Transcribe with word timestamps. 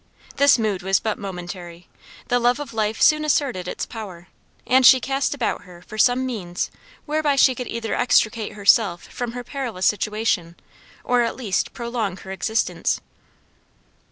This 0.37 0.57
mood 0.57 0.81
was 0.81 0.99
but 0.99 1.19
momentary; 1.19 1.87
the 2.27 2.39
love 2.39 2.59
of 2.59 2.73
life 2.73 2.99
soon 2.99 3.23
asserted 3.23 3.67
its 3.67 3.85
power, 3.85 4.29
and 4.65 4.83
she 4.83 4.99
cast 4.99 5.35
about 5.35 5.61
her 5.65 5.83
for 5.83 5.99
some 5.99 6.25
means 6.25 6.71
whereby 7.05 7.35
she 7.35 7.53
could 7.53 7.67
either 7.67 7.93
extricate 7.93 8.53
herself 8.53 9.03
from 9.03 9.33
her 9.33 9.43
perilous 9.43 9.85
situation, 9.85 10.55
or 11.03 11.21
at 11.21 11.35
least 11.35 11.73
prolong 11.73 12.17
her 12.17 12.31
existence. 12.31 12.99